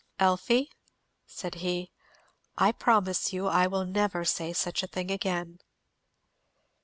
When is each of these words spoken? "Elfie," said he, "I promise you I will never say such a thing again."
"Elfie," 0.17 0.71
said 1.27 1.53
he, 1.61 1.91
"I 2.57 2.71
promise 2.71 3.31
you 3.33 3.45
I 3.45 3.67
will 3.67 3.85
never 3.85 4.25
say 4.25 4.51
such 4.51 4.81
a 4.81 4.87
thing 4.87 5.11
again." 5.11 5.59